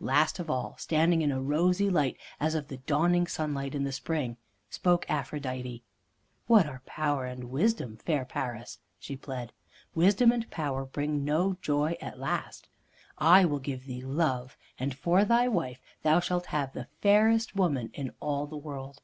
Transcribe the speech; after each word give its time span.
Last 0.00 0.38
of 0.38 0.48
all, 0.48 0.76
standing 0.78 1.20
in 1.20 1.30
a 1.30 1.42
rosy 1.42 1.90
light, 1.90 2.16
as 2.40 2.54
of 2.54 2.68
the 2.68 2.78
dawning 2.78 3.26
sunlight 3.26 3.74
in 3.74 3.84
the 3.84 3.92
spring, 3.92 4.38
spoke 4.70 5.04
Aphrodite. 5.10 5.82
"What 6.46 6.66
are 6.66 6.80
Power 6.86 7.26
and 7.26 7.50
Wisdom, 7.50 7.98
fair 7.98 8.24
Paris?" 8.24 8.78
she 8.98 9.14
pled. 9.14 9.52
"Wisdom 9.94 10.32
and 10.32 10.50
Power 10.50 10.86
bring 10.86 11.22
no 11.22 11.58
joy 11.60 11.98
at 12.00 12.18
last. 12.18 12.66
I 13.18 13.44
will 13.44 13.58
give 13.58 13.84
thee 13.84 14.00
Love, 14.00 14.56
and 14.78 14.94
for 14.96 15.22
thy 15.22 15.48
wife 15.48 15.82
thou 16.02 16.18
shalt 16.18 16.46
have 16.46 16.72
the 16.72 16.88
fairest 17.02 17.54
woman 17.54 17.90
in 17.92 18.12
all 18.20 18.46
the 18.46 18.56
world." 18.56 19.02